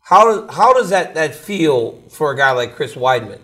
How 0.00 0.46
how 0.48 0.72
does 0.72 0.90
that 0.90 1.14
that 1.14 1.34
feel 1.34 2.02
for 2.08 2.32
a 2.32 2.36
guy 2.36 2.52
like 2.52 2.76
Chris 2.76 2.94
Weidman? 2.94 3.40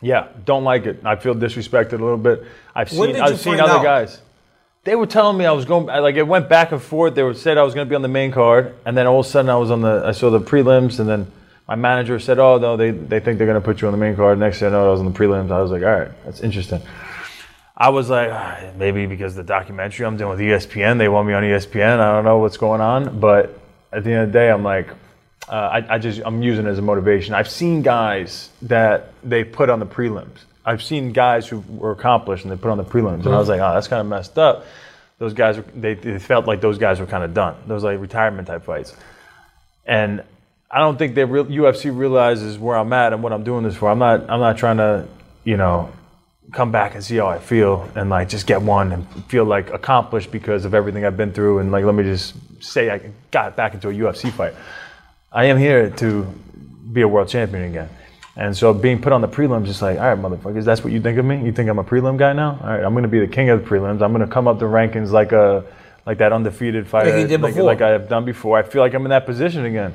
Yeah, 0.00 0.28
don't 0.44 0.64
like 0.64 0.84
it. 0.86 1.00
I 1.04 1.16
feel 1.16 1.34
disrespected 1.34 1.92
a 1.92 2.04
little 2.04 2.16
bit. 2.16 2.44
I've 2.74 2.90
seen 2.90 3.16
I've 3.16 3.38
seen 3.38 3.60
other 3.60 3.74
out? 3.74 3.84
guys. 3.84 4.20
They 4.84 4.96
were 4.96 5.06
telling 5.06 5.38
me 5.38 5.46
I 5.46 5.52
was 5.52 5.64
going 5.64 5.86
like 5.86 6.16
it 6.16 6.26
went 6.26 6.48
back 6.48 6.72
and 6.72 6.82
forth. 6.82 7.14
They 7.14 7.22
were 7.22 7.34
said 7.34 7.56
I 7.56 7.62
was 7.62 7.72
going 7.72 7.86
to 7.86 7.88
be 7.88 7.94
on 7.94 8.02
the 8.02 8.08
main 8.08 8.32
card, 8.32 8.74
and 8.84 8.96
then 8.96 9.06
all 9.06 9.20
of 9.20 9.26
a 9.26 9.28
sudden 9.28 9.48
I 9.48 9.56
was 9.56 9.70
on 9.70 9.80
the 9.80 10.02
I 10.04 10.10
saw 10.10 10.28
the 10.28 10.40
prelims, 10.40 10.98
and 10.98 11.08
then 11.08 11.30
my 11.68 11.74
manager 11.74 12.18
said, 12.18 12.38
"Oh 12.38 12.58
no, 12.58 12.76
they 12.76 12.90
they 12.90 13.20
think 13.20 13.38
they're 13.38 13.52
to 13.52 13.60
put 13.60 13.80
you 13.80 13.88
on 13.88 13.92
the 13.92 13.98
main 13.98 14.16
card." 14.16 14.38
Next 14.38 14.58
thing 14.58 14.68
I 14.68 14.72
know, 14.72 14.88
I 14.88 14.90
was 14.90 15.00
on 15.00 15.06
the 15.12 15.18
prelims. 15.18 15.50
I 15.50 15.60
was 15.60 15.70
like, 15.70 15.82
"All 15.82 15.88
right, 15.88 16.10
that's 16.24 16.40
interesting." 16.40 16.82
I 17.76 17.88
was 17.88 18.10
like, 18.10 18.30
"Ah, 18.30 18.70
maybe 18.76 19.06
because 19.06 19.34
the 19.34 19.42
documentary 19.42 20.04
I'm 20.06 20.16
doing 20.16 20.30
with 20.30 20.40
ESPN, 20.40 20.98
they 20.98 21.08
want 21.08 21.26
me 21.26 21.34
on 21.34 21.42
ESPN. 21.42 21.98
I 22.00 22.12
don't 22.14 22.24
know 22.24 22.38
what's 22.38 22.56
going 22.56 22.80
on, 22.80 23.18
but 23.18 23.58
at 23.92 24.04
the 24.04 24.10
end 24.12 24.22
of 24.22 24.28
the 24.28 24.32
day, 24.32 24.50
I'm 24.50 24.62
like, 24.62 24.88
uh, 25.48 25.54
I, 25.54 25.94
I 25.94 25.98
just 25.98 26.20
I'm 26.24 26.42
using 26.42 26.66
it 26.66 26.70
as 26.70 26.78
a 26.78 26.82
motivation. 26.82 27.34
I've 27.34 27.50
seen 27.50 27.82
guys 27.82 28.50
that 28.62 29.12
they 29.22 29.44
put 29.44 29.70
on 29.70 29.80
the 29.80 29.86
prelims. 29.86 30.38
I've 30.64 30.82
seen 30.82 31.12
guys 31.12 31.48
who 31.48 31.64
were 31.68 31.90
accomplished 31.92 32.44
and 32.44 32.52
they 32.52 32.56
put 32.56 32.70
on 32.70 32.78
the 32.78 32.84
prelims, 32.84 33.24
and 33.26 33.34
I 33.34 33.38
was 33.38 33.48
like, 33.48 33.60
oh, 33.60 33.74
that's 33.74 33.88
kind 33.88 34.00
of 34.00 34.06
messed 34.06 34.38
up. 34.38 34.64
Those 35.18 35.34
guys, 35.34 35.56
were- 35.56 35.64
they, 35.74 35.94
they 35.94 36.18
felt 36.18 36.46
like 36.46 36.60
those 36.60 36.78
guys 36.78 37.00
were 37.00 37.06
kind 37.06 37.24
of 37.24 37.34
done. 37.34 37.56
Those 37.66 37.82
like 37.84 37.98
retirement 38.00 38.46
type 38.48 38.64
fights, 38.64 38.94
and 39.86 40.22
I 40.72 40.78
don't 40.78 40.96
think 40.96 41.14
they 41.14 41.24
real, 41.24 41.44
UFC 41.44 41.94
realizes 41.94 42.58
where 42.58 42.76
I'm 42.76 42.92
at 42.94 43.12
and 43.12 43.22
what 43.22 43.32
I'm 43.32 43.44
doing 43.44 43.62
this 43.62 43.76
for. 43.76 43.90
I'm 43.90 43.98
not 43.98 44.30
I'm 44.30 44.40
not 44.40 44.56
trying 44.56 44.78
to 44.78 45.06
you 45.44 45.56
know 45.56 45.92
come 46.52 46.72
back 46.72 46.94
and 46.94 47.04
see 47.04 47.16
how 47.16 47.26
I 47.26 47.38
feel 47.38 47.88
and 47.94 48.10
like 48.10 48.28
just 48.28 48.46
get 48.46 48.62
one 48.62 48.92
and 48.92 49.06
feel 49.26 49.44
like 49.44 49.70
accomplished 49.70 50.30
because 50.30 50.64
of 50.64 50.74
everything 50.74 51.04
I've 51.04 51.16
been 51.16 51.32
through 51.32 51.58
and 51.58 51.70
like 51.70 51.84
let 51.84 51.94
me 51.94 52.02
just 52.02 52.34
say 52.62 52.90
I 52.90 53.00
got 53.30 53.54
back 53.54 53.74
into 53.74 53.88
a 53.88 53.92
UFC 53.92 54.32
fight. 54.32 54.54
I 55.30 55.46
am 55.46 55.58
here 55.58 55.90
to 55.90 56.24
be 56.92 57.02
a 57.02 57.08
world 57.08 57.28
champion 57.28 57.64
again. 57.64 57.88
And 58.34 58.56
so 58.56 58.72
being 58.72 59.00
put 59.00 59.12
on 59.12 59.20
the 59.20 59.28
prelims 59.28 59.68
is 59.68 59.82
like, 59.82 59.98
all 59.98 60.14
right, 60.14 60.18
motherfuckers, 60.18 60.64
that's 60.64 60.82
what 60.82 60.92
you 60.92 61.02
think 61.02 61.18
of 61.18 61.24
me? 61.24 61.44
You 61.44 61.52
think 61.52 61.68
I'm 61.68 61.78
a 61.78 61.84
prelim 61.84 62.16
guy 62.16 62.32
now? 62.32 62.58
All 62.62 62.68
right, 62.70 62.82
I'm 62.82 62.94
going 62.94 63.02
to 63.02 63.08
be 63.08 63.20
the 63.20 63.26
king 63.26 63.50
of 63.50 63.62
the 63.62 63.68
prelims. 63.68 64.00
I'm 64.02 64.12
going 64.12 64.26
to 64.26 64.32
come 64.32 64.48
up 64.48 64.58
the 64.58 64.64
rankings 64.64 65.10
like 65.10 65.32
a 65.32 65.64
like 66.04 66.18
that 66.18 66.32
undefeated 66.32 66.88
fighter, 66.88 67.38
like, 67.38 67.54
like 67.54 67.80
I 67.80 67.90
have 67.90 68.08
done 68.08 68.24
before. 68.24 68.58
I 68.58 68.62
feel 68.62 68.82
like 68.82 68.92
I'm 68.92 69.04
in 69.04 69.10
that 69.10 69.24
position 69.24 69.64
again. 69.64 69.94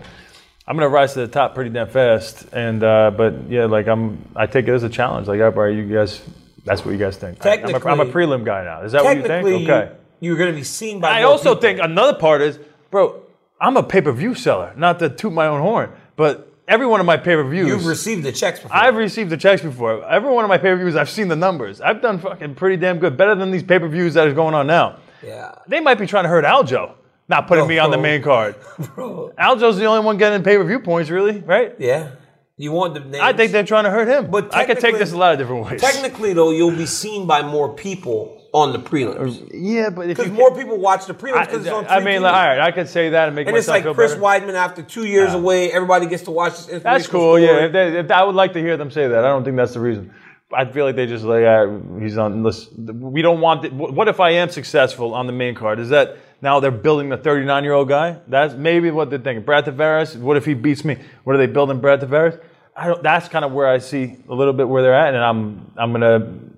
I'm 0.68 0.78
to 0.78 0.90
rise 0.90 1.14
to 1.14 1.20
the 1.22 1.28
top 1.28 1.56
pretty 1.56 1.70
damn 1.70 1.88
fast. 1.88 2.48
And 2.52 2.84
uh, 2.84 3.12
but 3.16 3.50
yeah, 3.50 3.66
like 3.66 3.88
I'm, 3.88 4.24
I 4.36 4.48
take 4.48 4.68
it 4.68 4.74
as 4.74 4.84
a 4.84 4.90
challenge. 4.90 5.28
Like, 5.28 5.40
all 5.40 5.52
right, 5.52 5.74
you 5.74 5.86
guys, 5.86 6.22
that's 6.66 6.84
what 6.84 6.92
you 6.92 6.98
guys 6.98 7.16
think. 7.16 7.40
Technically, 7.40 7.76
I'm 7.76 8.00
a, 8.00 8.04
I'm 8.04 8.10
a 8.10 8.12
prelim 8.12 8.44
guy 8.44 8.64
now. 8.66 8.82
Is 8.82 8.92
that 8.92 9.04
what 9.04 9.16
you 9.16 9.24
think? 9.24 9.48
Okay. 9.48 9.92
you, 10.20 10.36
you're 10.36 10.46
to 10.46 10.54
be 10.54 10.64
seen 10.64 11.00
by. 11.00 11.20
I 11.20 11.24
also 11.24 11.52
people. 11.56 11.62
think 11.62 11.80
another 11.82 12.20
part 12.20 12.42
is, 12.42 12.60
bro, 12.92 13.22
I'm 13.62 13.78
a 13.78 13.84
pay 13.84 14.02
per 14.02 14.12
view 14.12 14.36
seller. 14.36 14.74
Not 14.76 15.00
to 15.00 15.10
toot 15.10 15.32
my 15.32 15.48
own 15.48 15.62
horn, 15.62 15.92
but 16.18 16.52
every 16.68 16.86
one 16.86 17.00
of 17.00 17.06
my 17.06 17.18
pay 17.18 17.36
per 17.36 17.44
views. 17.48 17.68
you've 17.68 17.86
received 17.86 18.24
the 18.24 18.34
checks 18.34 18.60
before. 18.60 18.76
I've 18.76 18.96
received 18.96 19.30
the 19.30 19.38
checks 19.38 19.62
before. 19.62 20.06
Every 20.06 20.32
one 20.32 20.44
of 20.44 20.50
my 20.50 20.58
pay 20.58 20.72
per 20.72 20.78
views, 20.78 20.96
I've 20.96 21.10
seen 21.10 21.30
the 21.30 21.36
numbers. 21.38 21.80
I've 21.80 22.02
done 22.02 22.20
fucking 22.20 22.56
pretty 22.56 22.76
damn 22.78 23.00
good, 23.00 23.16
better 23.16 23.36
than 23.36 23.52
these 23.52 23.64
pay 23.64 23.80
per 23.80 23.88
views 23.88 24.16
that 24.16 24.28
are 24.28 24.34
going 24.34 24.54
on 24.54 24.68
now. 24.68 24.98
yeah, 25.24 25.56
They 25.68 25.80
might 25.80 25.98
be 25.98 26.08
trying 26.08 26.24
to 26.24 26.30
hurt 26.30 26.44
Aljo, 26.44 26.92
not 27.30 27.48
putting 27.48 27.68
me 27.68 27.80
on 27.80 27.92
the 27.92 27.98
main 27.98 28.22
card. 28.22 28.56
bro. 28.96 29.32
Aljo's 29.38 29.78
the 29.78 29.86
only 29.86 30.06
one 30.06 30.18
getting 30.18 30.44
pay 30.44 30.58
per 30.58 30.64
view 30.64 30.80
points, 30.80 31.10
really, 31.10 31.40
right? 31.40 31.76
Yeah, 31.80 32.12
you 32.56 32.72
want 32.72 32.94
the 32.94 33.02
names. 33.02 33.20
I 33.22 33.34
think 33.34 33.52
they're 33.52 33.64
trying 33.64 33.84
to 33.84 33.90
hurt 33.90 34.08
him. 34.08 34.32
But 34.32 34.56
I 34.56 34.66
could 34.66 34.80
take 34.80 34.98
this 34.98 35.12
a 35.12 35.18
lot 35.18 35.34
of 35.34 35.40
different 35.40 35.66
ways. 35.66 35.82
Technically, 35.82 36.34
though, 36.34 36.52
you'll 36.52 36.72
be 36.76 36.86
seen 36.86 37.28
by 37.28 37.42
more 37.42 37.74
people 37.74 38.38
on 38.54 38.72
the 38.72 38.80
prelims 38.80 39.46
yeah, 39.54 39.90
but 39.90 40.10
if 40.10 40.18
because 40.18 40.32
more 40.32 40.56
people 40.56 40.78
watch 40.78 41.06
the 41.06 41.14
prelims 41.14 41.46
because 41.46 41.66
it's 41.66 41.74
on. 41.74 41.86
I 41.88 42.00
mean, 42.00 42.22
like, 42.22 42.34
all 42.34 42.48
right, 42.48 42.60
I 42.60 42.72
could 42.72 42.88
say 42.88 43.10
that 43.10 43.28
and 43.28 43.36
make 43.36 43.46
it. 43.46 43.50
And 43.50 43.58
it's 43.58 43.68
like 43.68 43.84
Chris 43.94 44.14
better. 44.14 44.22
Weidman 44.24 44.54
after 44.54 44.82
two 44.82 45.06
years 45.06 45.34
away, 45.34 45.72
everybody 45.72 46.08
gets 46.08 46.24
to 46.24 46.32
watch 46.32 46.66
this. 46.66 46.82
That's 46.82 47.08
cool. 47.08 47.38
Yeah, 47.40 47.66
if 47.66 47.74
they, 47.74 48.00
if 48.00 48.10
I 48.10 48.24
would 48.24 48.36
like 48.36 48.54
to 48.54 48.60
hear 48.60 48.78
them 48.78 48.90
say 48.90 49.08
that. 49.08 49.26
I 49.26 49.28
don't 49.28 49.44
think 49.44 49.58
that's 49.58 49.74
the 49.74 49.80
reason. 49.80 50.14
I 50.52 50.66
feel 50.66 50.86
like 50.86 50.96
they 50.96 51.06
just 51.06 51.26
like 51.26 51.44
all 51.44 51.66
right, 51.66 52.02
he's 52.02 52.18
on. 52.18 52.42
Listen, 52.42 53.12
we 53.12 53.22
don't 53.22 53.42
want. 53.42 53.64
The, 53.64 53.70
what 53.70 54.08
if 54.08 54.20
I 54.20 54.32
am 54.32 54.50
successful 54.50 55.14
on 55.14 55.28
the 55.28 55.34
main 55.34 55.56
card? 55.56 55.80
Is 55.80 55.90
that 55.90 56.18
now 56.42 56.60
they're 56.60 56.72
building 56.72 57.10
the 57.10 57.18
39 57.18 57.64
year 57.64 57.74
old 57.74 57.90
guy? 57.90 58.18
That's 58.28 58.54
maybe 58.54 58.92
what 58.92 59.10
they're 59.10 59.20
thinking. 59.20 59.44
Brad 59.44 59.66
Tavares. 59.66 60.16
What 60.18 60.38
if 60.38 60.46
he 60.46 60.54
beats 60.54 60.84
me? 60.86 60.98
What 61.24 61.36
are 61.36 61.40
they 61.40 61.48
building 61.48 61.80
Brad 61.80 62.02
Tavares? 62.02 62.40
I 62.76 62.88
don't, 62.88 63.02
that's 63.02 63.28
kind 63.28 63.44
of 63.44 63.54
where 63.54 63.68
I 63.68 63.80
see 63.80 64.18
a 64.30 64.34
little 64.36 64.54
bit 64.54 64.70
where 64.70 64.84
they're 64.84 64.94
at, 64.94 65.16
and 65.16 65.24
I'm 65.24 65.72
I'm 65.78 65.92
gonna 65.92 66.16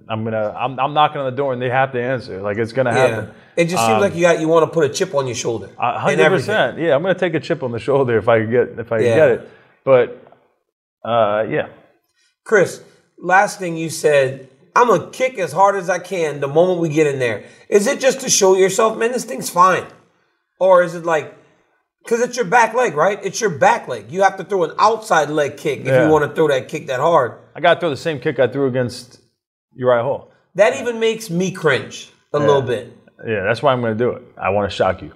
I'm 0.09 0.23
gonna 0.25 0.53
I'm, 0.57 0.77
I'm 0.77 0.93
knocking 0.93 1.19
on 1.21 1.31
the 1.31 1.35
door, 1.37 1.53
and 1.53 1.61
they 1.61 1.69
have 1.69 1.93
to 1.93 2.01
answer. 2.01 2.41
Like 2.41 2.57
it's 2.57 2.73
gonna 2.73 2.91
Yeah. 2.91 3.07
happen. 3.07 3.31
It 3.55 3.65
just 3.65 3.83
seems 3.85 3.95
Um, 3.95 4.01
like 4.01 4.15
you 4.15 4.21
got 4.21 4.39
you 4.41 4.49
want 4.49 4.65
to 4.69 4.73
put 4.73 4.83
a 4.83 4.89
chip 4.93 5.15
on 5.15 5.27
your 5.27 5.35
shoulder. 5.35 5.69
Hundred 5.77 6.27
percent. 6.29 6.77
Yeah, 6.77 6.95
I'm 6.95 7.01
gonna 7.01 7.15
take 7.15 7.35
a 7.35 7.39
chip 7.39 7.63
on 7.63 7.71
the 7.71 7.79
shoulder 7.79 8.17
if 8.17 8.27
I 8.27 8.43
get 8.43 8.77
if 8.77 8.91
I 8.91 8.99
Yeah. 8.99 9.15
get 9.15 9.29
it. 9.29 9.49
But 9.85 10.21
uh, 11.05 11.45
yeah, 11.49 11.67
Chris, 12.43 12.83
last 13.17 13.57
thing 13.59 13.77
you 13.77 13.89
said, 13.89 14.49
I'm 14.79 14.87
gonna 14.87 15.09
kick 15.11 15.37
as 15.37 15.51
hard 15.51 15.75
as 15.75 15.89
I 15.89 15.99
can 15.99 16.39
the 16.39 16.47
moment 16.47 16.79
we 16.79 16.89
get 16.89 17.07
in 17.07 17.19
there. 17.19 17.43
Is 17.67 17.85
it 17.87 17.99
just 17.99 18.21
to 18.21 18.29
show 18.29 18.55
yourself, 18.55 18.97
man, 18.97 19.11
this 19.11 19.25
thing's 19.25 19.49
fine? 19.49 19.85
Or 20.59 20.83
is 20.83 20.95
it 20.95 21.05
like 21.05 21.35
because 22.03 22.21
it's 22.21 22.37
your 22.37 22.45
back 22.45 22.73
leg, 22.73 22.95
right? 22.95 23.19
It's 23.23 23.41
your 23.41 23.49
back 23.49 23.87
leg. 23.87 24.09
You 24.09 24.23
have 24.23 24.37
to 24.37 24.43
throw 24.43 24.63
an 24.63 24.71
outside 24.79 25.29
leg 25.29 25.57
kick 25.57 25.81
if 25.81 25.87
Yeah. 25.87 26.05
you 26.05 26.11
want 26.11 26.27
to 26.29 26.33
throw 26.33 26.47
that 26.47 26.67
kick 26.69 26.87
that 26.87 26.99
hard. 26.99 27.33
I 27.55 27.59
got 27.59 27.73
to 27.75 27.79
throw 27.81 27.89
the 27.89 27.97
same 27.97 28.19
kick 28.19 28.39
I 28.39 28.47
threw 28.47 28.67
against 28.67 29.19
Uriah 29.75 30.03
Hall. 30.03 30.31
That 30.55 30.79
even 30.79 30.99
makes 30.99 31.29
me 31.29 31.51
cringe 31.51 32.09
a 32.33 32.39
little 32.39 32.61
bit. 32.61 32.95
Yeah, 33.27 33.43
that's 33.43 33.61
why 33.61 33.73
I'm 33.73 33.81
gonna 33.81 33.95
do 33.95 34.11
it. 34.11 34.23
I 34.41 34.49
want 34.51 34.69
to 34.71 34.75
shock 34.75 35.01
you. 35.01 35.11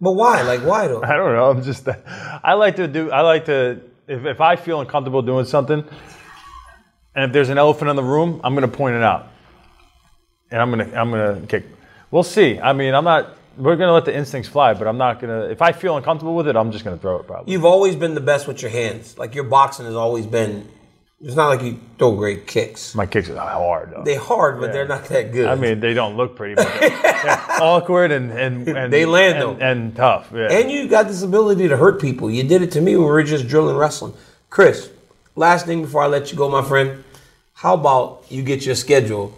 But 0.00 0.12
why? 0.12 0.42
Like 0.42 0.60
why 0.60 0.88
though? 0.88 1.02
I 1.12 1.16
don't 1.16 1.34
know. 1.34 1.50
I'm 1.50 1.62
just. 1.62 1.86
I 1.88 2.54
like 2.54 2.76
to 2.76 2.88
do. 2.88 3.10
I 3.10 3.20
like 3.20 3.44
to. 3.46 3.80
If, 4.08 4.24
if 4.24 4.40
I 4.40 4.56
feel 4.56 4.80
uncomfortable 4.80 5.20
doing 5.22 5.44
something, 5.44 5.84
and 7.16 7.24
if 7.24 7.32
there's 7.32 7.48
an 7.48 7.58
elephant 7.58 7.90
in 7.90 7.96
the 7.96 8.04
room, 8.04 8.40
I'm 8.44 8.54
gonna 8.54 8.68
point 8.68 8.94
it 8.94 9.02
out, 9.02 9.28
and 10.50 10.62
I'm 10.62 10.70
gonna 10.70 10.84
I'm 10.94 11.10
gonna 11.10 11.44
kick. 11.48 11.64
We'll 12.12 12.22
see. 12.22 12.60
I 12.60 12.72
mean, 12.72 12.94
I'm 12.94 13.04
not. 13.04 13.36
We're 13.56 13.76
gonna 13.76 13.94
let 13.94 14.04
the 14.04 14.14
instincts 14.14 14.48
fly, 14.48 14.74
but 14.74 14.86
I'm 14.86 14.98
not 14.98 15.18
gonna. 15.18 15.46
If 15.46 15.62
I 15.62 15.72
feel 15.72 15.96
uncomfortable 15.96 16.36
with 16.36 16.46
it, 16.46 16.54
I'm 16.56 16.70
just 16.70 16.84
gonna 16.84 16.98
throw 16.98 17.18
it. 17.18 17.26
Probably. 17.26 17.52
You've 17.52 17.64
always 17.64 17.96
been 17.96 18.14
the 18.14 18.20
best 18.20 18.46
with 18.46 18.60
your 18.62 18.70
hands. 18.70 19.16
Like 19.18 19.34
your 19.34 19.44
boxing 19.44 19.86
has 19.86 19.94
always 19.96 20.26
been 20.26 20.68
It's 21.22 21.34
not 21.34 21.48
like 21.48 21.62
you 21.62 21.80
throw 21.98 22.14
great 22.14 22.46
kicks. 22.46 22.94
My 22.94 23.06
kicks 23.06 23.30
are 23.30 23.36
hard 23.38 23.92
though. 23.92 24.02
They 24.04 24.16
hard, 24.16 24.60
but 24.60 24.72
they're 24.72 24.86
not 24.86 25.06
that 25.06 25.32
good. 25.32 25.46
I 25.48 25.54
mean, 25.54 25.80
they 25.80 25.94
don't 25.94 26.18
look 26.18 26.36
pretty, 26.36 26.54
but 26.54 26.68
they're, 26.78 26.90
they're 27.24 27.62
awkward 27.62 28.12
and, 28.12 28.30
and, 28.30 28.68
and 28.68 28.92
They 28.92 29.06
land, 29.06 29.38
and, 29.38 29.42
though. 29.42 29.64
and 29.64 29.96
tough. 29.96 30.30
Yeah. 30.34 30.52
and 30.52 30.70
you 30.70 30.86
got 30.86 31.08
this 31.08 31.22
ability 31.22 31.68
to 31.68 31.76
hurt 31.78 31.98
people. 31.98 32.30
You 32.30 32.42
did 32.42 32.60
it 32.60 32.70
to 32.72 32.82
me 32.82 32.94
when 32.94 33.06
we 33.06 33.10
were 33.10 33.22
just 33.22 33.48
drilling 33.48 33.76
wrestling. 33.76 34.12
Chris, 34.50 34.90
last 35.34 35.64
thing 35.64 35.80
before 35.80 36.02
I 36.02 36.06
let 36.06 36.30
you 36.30 36.36
go, 36.36 36.50
my 36.50 36.62
friend. 36.62 37.02
How 37.56 37.72
about 37.74 38.24
you 38.28 38.42
get 38.42 38.66
your 38.66 38.74
schedule? 38.74 39.32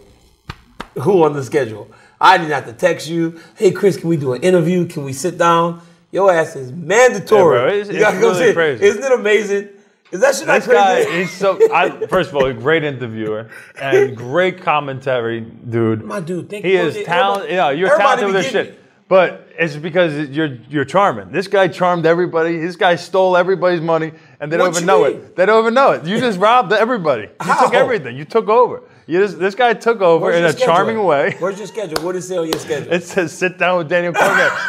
Who 1.02 1.22
on 1.22 1.34
the 1.34 1.44
schedule? 1.44 1.88
I 2.20 2.36
didn't 2.36 2.50
have 2.50 2.66
to 2.66 2.72
text 2.72 3.08
you. 3.08 3.40
Hey, 3.56 3.70
Chris, 3.70 3.96
can 3.96 4.08
we 4.08 4.16
do 4.16 4.32
an 4.32 4.42
interview? 4.42 4.86
Can 4.86 5.04
we 5.04 5.12
sit 5.12 5.38
down? 5.38 5.80
Your 6.10 6.32
ass 6.32 6.56
is 6.56 6.72
mandatory. 6.72 7.58
Yeah, 7.58 7.64
bro, 7.64 7.72
it's- 7.74 7.88
you 7.94 8.00
gotta 8.00 8.16
it's 8.16 8.20
go 8.24 8.30
really 8.32 8.46
sit. 8.46 8.54
crazy. 8.54 8.84
Isn't 8.84 9.04
it 9.04 9.12
amazing? 9.12 9.68
Is 10.10 10.20
that 10.20 10.34
shit 10.34 10.46
not 10.48 10.62
This 10.62 10.66
guy, 10.66 11.04
crazy? 11.04 11.18
he's 11.20 11.30
so. 11.30 11.58
I, 11.72 12.06
first 12.08 12.30
of 12.30 12.36
all, 12.36 12.46
a 12.46 12.54
great 12.54 12.82
interviewer 12.82 13.50
and 13.80 14.16
great 14.16 14.62
commentary, 14.62 15.42
dude. 15.42 16.02
My 16.02 16.18
dude, 16.20 16.48
thank 16.50 16.64
he 16.64 16.72
you. 16.72 16.78
He 16.90 17.00
is 17.00 17.06
talented. 17.06 17.50
Yeah, 17.52 17.70
you're 17.70 17.94
talented 17.96 18.26
with 18.26 18.36
this 18.36 18.50
shit. 18.50 18.80
But 19.06 19.47
it's 19.58 19.76
because 19.76 20.28
you're 20.30 20.56
you're 20.70 20.84
charming. 20.84 21.30
This 21.32 21.48
guy 21.48 21.68
charmed 21.68 22.06
everybody. 22.06 22.58
This 22.58 22.76
guy 22.76 22.94
stole 22.96 23.36
everybody's 23.36 23.80
money, 23.80 24.12
and 24.40 24.50
they 24.52 24.56
don't 24.56 24.68
What 24.72 24.76
even 24.76 24.82
you 24.82 24.86
know 24.86 25.04
mean? 25.04 25.16
it. 25.16 25.36
They 25.36 25.44
don't 25.46 25.62
even 25.64 25.74
know 25.74 25.90
it. 25.92 26.04
You 26.06 26.20
just 26.20 26.38
robbed 26.38 26.72
everybody. 26.72 27.22
You 27.22 27.28
How? 27.40 27.64
took 27.64 27.74
everything. 27.74 28.16
You 28.16 28.24
took 28.24 28.48
over. 28.48 28.82
You 29.06 29.20
just, 29.20 29.38
this 29.38 29.54
guy 29.54 29.72
took 29.72 30.00
over 30.02 30.26
Where's 30.26 30.36
in 30.36 30.42
your 30.42 30.50
a 30.50 30.52
schedule? 30.52 30.66
charming 30.74 31.02
way. 31.02 31.34
Where's 31.38 31.56
your 31.58 31.66
schedule? 31.66 32.04
What 32.04 32.12
does 32.12 32.26
it 32.26 32.28
say 32.28 32.36
on 32.36 32.44
your 32.46 32.58
schedule? 32.58 32.92
It 32.92 33.02
says 33.04 33.32
sit 33.32 33.56
down 33.56 33.78
with 33.78 33.88
Daniel 33.88 34.12
Cormier. 34.12 34.50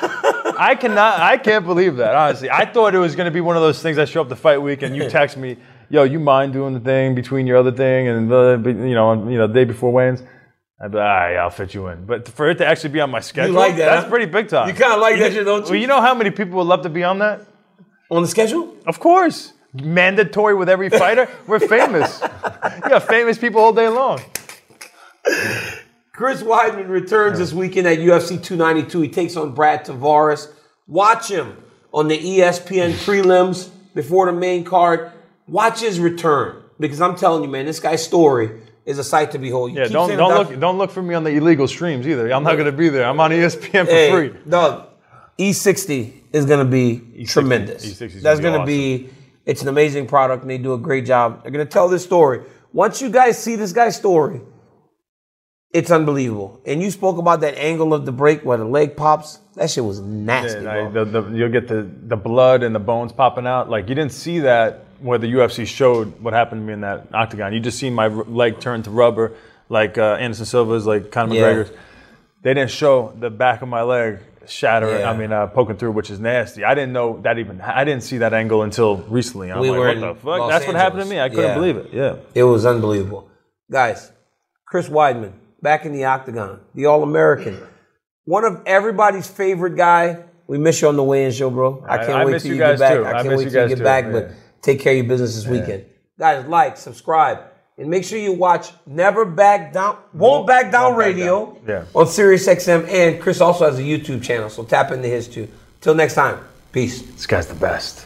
I 0.57 0.75
cannot, 0.79 1.19
I 1.19 1.37
can't 1.37 1.65
believe 1.65 1.97
that, 1.97 2.15
honestly. 2.15 2.49
I 2.49 2.65
thought 2.65 2.95
it 2.95 2.99
was 2.99 3.15
going 3.15 3.25
to 3.25 3.31
be 3.31 3.41
one 3.41 3.57
of 3.57 3.61
those 3.61 3.81
things 3.81 3.97
I 3.97 4.05
show 4.05 4.21
up 4.21 4.29
to 4.29 4.37
fight 4.37 4.57
week 4.61 4.81
and 4.81 4.95
you 4.95 5.09
text 5.09 5.35
me, 5.35 5.57
yo, 5.89 6.03
you 6.03 6.19
mind 6.21 6.53
doing 6.53 6.73
the 6.73 6.79
thing 6.79 7.15
between 7.15 7.47
your 7.47 7.57
other 7.57 7.71
thing 7.73 8.07
and, 8.07 8.63
be- 8.63 8.71
you 8.71 8.93
know, 8.95 9.09
on, 9.09 9.29
you 9.29 9.37
know, 9.37 9.47
the 9.47 9.53
day 9.53 9.65
before 9.65 9.91
weigh-ins? 9.91 10.23
I'd 10.81 10.91
be 10.91 10.97
like, 10.97 11.05
all 11.05 11.09
right, 11.09 11.35
I'll 11.35 11.49
fit 11.49 11.73
you 11.73 11.87
in. 11.87 12.05
But 12.05 12.27
for 12.29 12.49
it 12.49 12.55
to 12.59 12.65
actually 12.65 12.91
be 12.91 13.01
on 13.01 13.09
my 13.09 13.19
schedule, 13.19 13.55
like 13.55 13.75
that, 13.75 13.85
that's 13.85 14.03
huh? 14.05 14.09
pretty 14.09 14.27
big 14.27 14.47
time. 14.47 14.67
You 14.69 14.73
kinda 14.73 14.97
like 14.97 15.19
that 15.19 15.33
shit, 15.33 15.45
don't 15.45 15.65
you? 15.65 15.71
Well, 15.71 15.79
you 15.79 15.87
know 15.87 16.01
how 16.01 16.13
many 16.13 16.31
people 16.31 16.57
would 16.59 16.67
love 16.67 16.83
to 16.83 16.89
be 16.89 17.03
on 17.03 17.19
that? 17.19 17.45
on 18.09 18.21
the 18.21 18.27
schedule? 18.27 18.75
Of 18.85 18.99
course. 18.99 19.53
Mandatory 19.73 20.55
with 20.55 20.69
every 20.69 20.89
fighter. 20.89 21.29
We're 21.47 21.59
famous. 21.59 22.21
yeah, 22.21 22.99
famous 22.99 23.37
people 23.37 23.61
all 23.61 23.73
day 23.73 23.87
long. 23.87 24.19
Chris 26.13 26.41
Weidman 26.41 26.89
returns 26.89 27.37
this 27.37 27.53
weekend 27.53 27.87
at 27.87 27.99
UFC 27.99 28.41
292. 28.41 29.01
He 29.01 29.09
takes 29.09 29.37
on 29.37 29.53
Brad 29.53 29.85
Tavares. 29.85 30.51
Watch 30.87 31.29
him 31.29 31.55
on 31.93 32.07
the 32.07 32.17
ESPN 32.17 32.93
prelims 32.93 33.69
before 33.93 34.25
the 34.25 34.37
main 34.37 34.63
card. 34.63 35.11
Watch 35.47 35.81
his 35.81 35.99
return 35.99 36.63
because 36.79 36.99
I'm 36.99 37.15
telling 37.15 37.43
you, 37.43 37.49
man, 37.49 37.65
this 37.65 37.79
guy's 37.79 38.03
story 38.03 38.61
is 38.85 38.97
a 38.99 39.03
sight 39.03 39.31
to 39.31 39.37
behold. 39.39 39.71
You 39.71 39.81
Yeah, 39.81 39.87
don't 39.87 40.09
don't 40.17 40.33
look 40.49 40.59
don't 40.59 40.77
look 40.77 40.91
for 40.91 41.01
me 41.01 41.13
on 41.15 41.23
the 41.23 41.31
illegal 41.31 41.67
streams 41.67 42.07
either. 42.07 42.31
I'm 42.31 42.43
not 42.43 42.53
going 42.55 42.65
to 42.65 42.71
be 42.77 42.89
there. 42.89 43.05
I'm 43.05 43.19
on 43.19 43.31
ESPN 43.31 43.85
for 43.85 43.91
Hey, 43.91 44.11
free. 44.11 44.33
Doug, 44.47 44.87
E60 45.37 46.13
is 46.33 46.45
going 46.45 46.59
to 46.59 46.69
be 46.69 47.25
tremendous. 47.25 47.85
E60 47.85 48.21
That's 48.21 48.39
going 48.39 48.53
be 48.65 48.99
to 48.99 49.03
be, 49.05 49.09
it's 49.45 49.61
an 49.61 49.67
amazing 49.67 50.07
product 50.07 50.41
and 50.43 50.49
they 50.51 50.57
do 50.57 50.73
a 50.73 50.77
great 50.77 51.05
job. 51.05 51.43
They're 51.43 51.51
going 51.51 51.65
to 51.65 51.71
tell 51.71 51.87
this 51.87 52.03
story. 52.03 52.41
Once 52.73 53.01
you 53.01 53.09
guys 53.09 53.41
see 53.41 53.55
this 53.55 53.73
guy's 53.73 53.95
story, 53.95 54.41
it's 55.71 55.91
unbelievable. 55.91 56.61
And 56.65 56.81
you 56.81 56.89
spoke 56.91 57.17
about 57.17 57.41
that 57.41 57.55
angle 57.57 57.93
of 57.93 58.05
the 58.05 58.11
break 58.11 58.43
where 58.43 58.57
the 58.57 58.65
leg 58.65 58.95
pops. 58.97 59.39
That 59.55 59.69
shit 59.69 59.83
was 59.83 59.99
nasty, 59.99 60.57
And 60.59 60.67
I- 60.69 60.89
the, 60.89 61.05
the, 61.05 61.23
you'll 61.31 61.49
get 61.51 61.67
the, 61.67 61.89
the 62.07 62.17
blood 62.17 62.63
and 62.63 62.73
the 62.73 62.79
bones 62.79 63.11
popping 63.11 63.45
out. 63.47 63.69
Like 63.69 63.87
you 63.89 63.95
didn't 63.95 64.13
see 64.13 64.39
that 64.39 64.85
where 65.01 65.17
the 65.17 65.27
UFC 65.27 65.65
showed 65.65 66.19
what 66.21 66.33
happened 66.33 66.61
to 66.61 66.65
me 66.67 66.73
in 66.73 66.81
that 66.81 67.07
octagon. 67.13 67.53
You 67.53 67.59
just 67.59 67.77
see 67.79 67.89
my 67.89 68.05
r- 68.09 68.23
leg 68.25 68.59
turn 68.59 68.83
to 68.83 68.89
rubber, 68.91 69.33
like 69.69 69.97
uh, 69.97 70.17
Anderson 70.19 70.45
Silva's, 70.45 70.85
like 70.85 71.11
Conor 71.11 71.35
Yeah. 71.35 71.41
McGregor's. 71.41 71.71
They 72.41 72.53
didn't 72.53 72.71
show 72.71 73.13
the 73.19 73.29
back 73.29 73.61
of 73.61 73.67
my 73.67 73.81
leg 73.81 74.19
shattering. 74.47 74.99
Yeah. 75.01 75.11
I 75.11 75.15
mean, 75.17 75.31
uh, 75.31 75.47
poking 75.47 75.77
through, 75.77 75.91
which 75.91 76.09
is 76.09 76.19
nasty. 76.19 76.63
I 76.63 76.73
didn't 76.73 76.93
know 76.93 77.19
that 77.23 77.37
even. 77.37 77.59
I 77.61 77.83
didn't 77.83 78.03
see 78.03 78.19
that 78.19 78.33
angle 78.33 78.63
until 78.63 78.97
recently. 78.97 79.51
I'm 79.51 79.59
We 79.59 79.69
like, 79.69 79.79
were 79.79 79.87
what 79.87 79.99
the 79.99 80.15
fuck? 80.15 80.25
Los 80.39 80.51
That's 80.51 80.67
what 80.67 80.75
happened 80.75 81.03
to 81.03 81.09
me. 81.09 81.19
I 81.19 81.29
couldn't 81.29 81.43
Yeah. 81.45 81.53
believe 81.55 81.77
it. 81.77 81.89
Yeah. 81.91 82.15
It 82.33 82.43
was 82.43 82.65
unbelievable. 82.65 83.29
Guys, 83.71 84.11
Chris 84.65 84.87
Weidman, 84.89 85.33
back 85.61 85.85
in 85.85 85.91
the 85.93 86.05
octagon, 86.05 86.61
the 86.73 86.85
All 86.85 87.03
American. 87.03 87.59
One 88.25 88.45
of 88.45 88.61
everybody's 88.65 89.27
favorite 89.27 89.75
guy. 89.75 90.19
We 90.47 90.57
miss 90.57 90.81
you 90.81 90.87
on 90.87 90.95
the 90.95 91.03
weigh-in 91.03 91.31
show, 91.31 91.49
bro. 91.51 91.85
I 91.87 91.93
I- 91.93 91.97
can't 91.97 92.09
I 92.11 92.25
wait 92.25 92.31
miss 92.31 92.43
till 92.43 92.49
you 92.53 92.57
you, 92.57 92.63
get 92.63 92.79
back. 92.79 92.93
too. 92.93 93.05
I 93.05 93.09
I 93.09 93.13
can't 93.13 93.27
miss 93.29 93.37
wait 93.37 93.43
till 93.45 93.53
you 93.53 93.59
guys 93.59 93.69
get 93.69 93.77
too. 93.77 93.83
back, 93.83 94.11
but 94.11 94.31
take 94.61 94.79
care 94.79 94.93
of 94.93 94.97
your 94.97 95.07
business 95.07 95.35
this 95.35 95.47
weekend. 95.47 95.85
Guys, 96.17 96.45
like, 96.47 96.77
subscribe, 96.77 97.39
and 97.77 97.89
make 97.89 98.03
sure 98.03 98.19
you 98.19 98.33
watch 98.33 98.71
Never 98.85 99.23
Back 99.25 99.73
Down, 99.73 99.97
Won't 100.13 100.47
Back 100.47 100.71
Down 100.71 100.91
Won't 100.93 100.99
Back 100.99 101.05
Radio 101.05 101.45
Down. 101.53 101.57
Yeah. 101.67 101.85
on 101.95 102.07
Sirius 102.07 102.47
XM. 102.47 102.87
And 102.89 103.21
Chris 103.21 103.39
also 103.39 103.65
has 103.65 103.79
a 103.79 103.81
YouTube 103.81 104.21
channel, 104.21 104.49
so 104.49 104.63
tap 104.63 104.91
into 104.91 105.07
his 105.07 105.27
too. 105.27 105.47
Till 105.79 105.95
next 105.95 106.15
time, 106.15 106.39
peace. 106.73 107.01
This 107.01 107.25
guy's 107.25 107.47
the 107.47 107.55
best. 107.55 108.05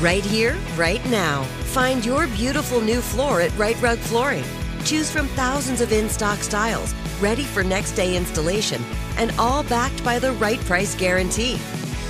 Right 0.00 0.24
here, 0.24 0.56
right 0.76 1.04
now. 1.10 1.42
Find 1.72 2.04
your 2.04 2.26
beautiful 2.28 2.80
new 2.80 3.00
floor 3.00 3.40
at 3.40 3.56
Rite 3.56 3.80
Rug 3.80 3.98
Flooring. 3.98 4.44
Choose 4.84 5.10
from 5.10 5.28
thousands 5.28 5.80
of 5.80 5.92
in 5.92 6.08
stock 6.08 6.38
styles, 6.40 6.94
ready 7.20 7.44
for 7.44 7.62
next 7.62 7.92
day 7.92 8.16
installation, 8.16 8.82
and 9.16 9.32
all 9.38 9.62
backed 9.64 10.04
by 10.04 10.18
the 10.18 10.32
right 10.32 10.60
price 10.60 10.94
guarantee. 10.94 11.58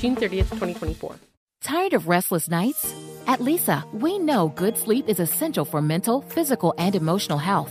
June 0.00 0.16
30th, 0.16 0.48
2024. 0.48 1.16
Tired 1.62 1.92
of 1.92 2.08
restless 2.08 2.48
nights? 2.48 2.94
At 3.26 3.40
Leesa, 3.40 3.84
we 3.92 4.18
know 4.18 4.48
good 4.48 4.76
sleep 4.78 5.08
is 5.08 5.20
essential 5.20 5.64
for 5.64 5.82
mental, 5.82 6.22
physical, 6.22 6.74
and 6.78 6.96
emotional 6.96 7.38
health. 7.38 7.70